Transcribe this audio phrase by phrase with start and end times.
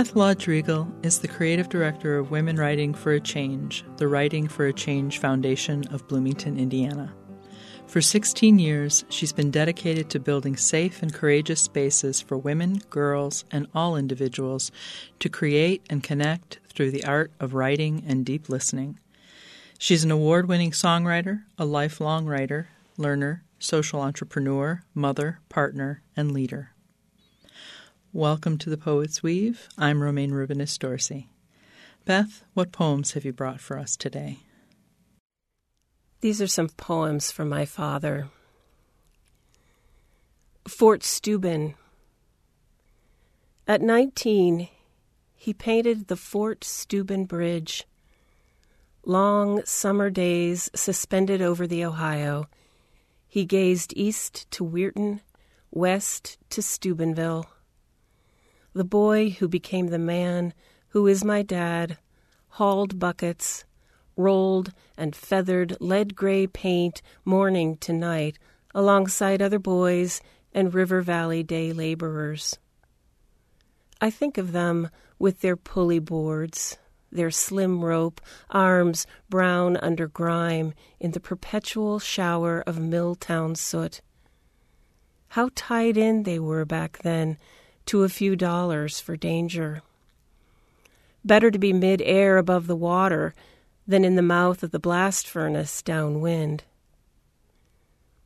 [0.00, 4.48] Beth Lodge Rigal is the creative director of Women Writing for a Change, the Writing
[4.48, 7.12] for a Change Foundation of Bloomington, Indiana.
[7.86, 13.44] For 16 years, she's been dedicated to building safe and courageous spaces for women, girls,
[13.50, 14.72] and all individuals
[15.18, 18.98] to create and connect through the art of writing and deep listening.
[19.78, 26.70] She's an award winning songwriter, a lifelong writer, learner, social entrepreneur, mother, partner, and leader.
[28.12, 29.68] Welcome to the Poet's Weave.
[29.78, 31.28] I'm Romayne Rubinas Dorsey.
[32.04, 34.40] Beth, what poems have you brought for us today?
[36.20, 38.26] These are some poems from my father.
[40.66, 41.76] Fort Steuben.
[43.68, 44.66] At 19,
[45.36, 47.86] he painted the Fort Steuben Bridge.
[49.06, 52.48] Long summer days suspended over the Ohio,
[53.28, 55.20] he gazed east to Weirton,
[55.70, 57.46] west to Steubenville
[58.72, 60.54] the boy who became the man
[60.88, 61.98] who is my dad,
[62.50, 63.64] hauled buckets,
[64.16, 68.38] rolled and feathered lead gray paint morning to night
[68.74, 70.20] alongside other boys
[70.52, 72.58] and River Valley day laborers.
[74.00, 76.78] I think of them with their pulley boards,
[77.12, 84.00] their slim rope, arms brown under grime in the perpetual shower of Milltown soot.
[85.28, 87.36] How tied in they were back then
[87.90, 89.82] to a few dollars for danger.
[91.24, 93.34] Better to be mid air above the water
[93.84, 96.62] than in the mouth of the blast furnace downwind.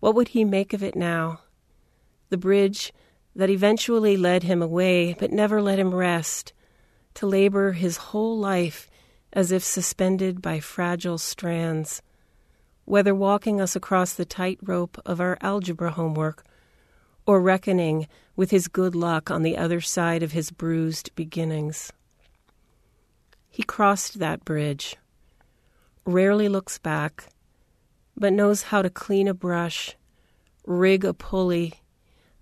[0.00, 1.42] What would he make of it now?
[2.28, 2.92] The bridge
[3.36, 6.52] that eventually led him away, but never let him rest,
[7.14, 8.90] to labor his whole life
[9.32, 12.02] as if suspended by fragile strands,
[12.84, 16.42] whether walking us across the tightrope of our algebra homework
[17.26, 18.06] or reckoning
[18.36, 21.92] with his good luck on the other side of his bruised beginnings.
[23.48, 24.96] He crossed that bridge,
[26.04, 27.28] rarely looks back,
[28.16, 29.96] but knows how to clean a brush,
[30.66, 31.74] rig a pulley,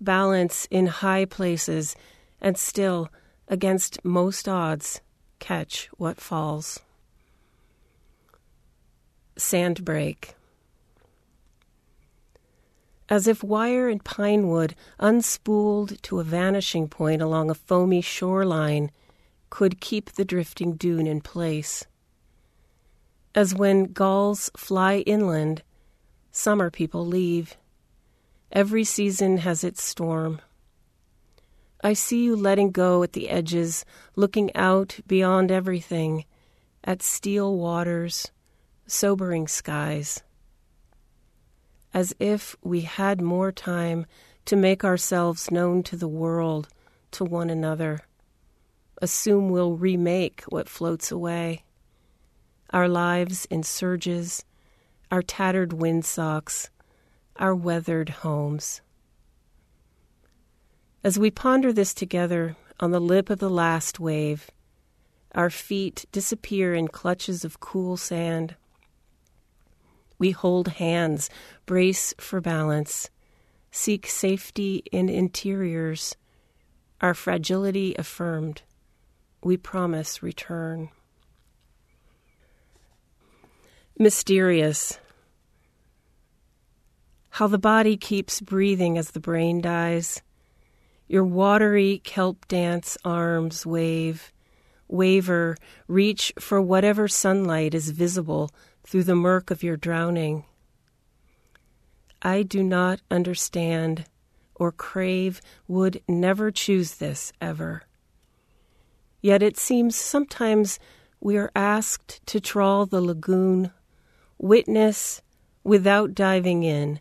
[0.00, 1.96] balance in high places,
[2.40, 3.08] and still,
[3.48, 5.00] against most odds,
[5.38, 6.80] catch what falls.
[9.36, 10.34] Sandbreak
[13.08, 18.90] as if wire and pine wood, unspooled to a vanishing point along a foamy shoreline,
[19.50, 21.86] could keep the drifting dune in place.
[23.34, 25.62] As when gulls fly inland,
[26.32, 27.56] summer people leave.
[28.52, 30.40] Every season has its storm.
[31.82, 33.84] I see you letting go at the edges,
[34.16, 36.24] looking out beyond everything,
[36.82, 38.30] at still waters,
[38.86, 40.22] sobering skies
[41.94, 44.06] as if we had more time
[44.44, 46.68] to make ourselves known to the world,
[47.10, 48.00] to one another.
[49.00, 51.64] Assume we'll remake what floats away.
[52.70, 54.44] Our lives in surges,
[55.10, 56.70] our tattered windsocks,
[57.36, 58.80] our weathered homes.
[61.04, 64.50] As we ponder this together on the lip of the last wave,
[65.34, 68.56] our feet disappear in clutches of cool sand
[70.18, 71.30] we hold hands,
[71.66, 73.10] brace for balance,
[73.70, 76.16] seek safety in interiors,
[77.00, 78.62] our fragility affirmed.
[79.42, 80.90] We promise return.
[83.96, 84.98] Mysterious.
[87.30, 90.22] How the body keeps breathing as the brain dies.
[91.06, 94.32] Your watery kelp dance arms wave,
[94.88, 98.50] waver, reach for whatever sunlight is visible
[98.88, 100.44] through the murk of your drowning.
[102.22, 104.06] I do not understand
[104.58, 107.82] or crave, would never choose this ever.
[109.20, 110.78] Yet it seems sometimes
[111.20, 113.72] we are asked to trawl the lagoon,
[114.38, 115.22] witness
[115.64, 117.00] without diving in,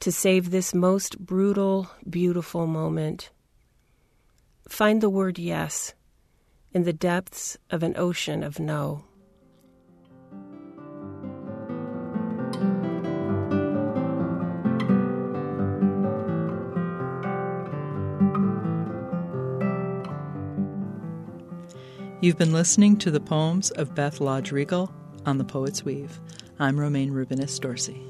[0.00, 3.30] to save this most brutal, beautiful moment.
[4.68, 5.94] Find the word yes
[6.72, 9.04] in the depths of an ocean of no.
[22.22, 24.92] You've been listening to the poems of Beth Lodge Rigal
[25.24, 26.20] on The Poet's Weave.
[26.58, 28.02] I'm Romayne Rubinas Dorsey.